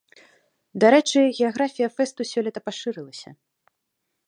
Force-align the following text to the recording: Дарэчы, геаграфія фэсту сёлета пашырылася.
Дарэчы, 0.83 1.19
геаграфія 1.41 1.87
фэсту 1.99 2.21
сёлета 2.31 2.59
пашырылася. 2.69 3.29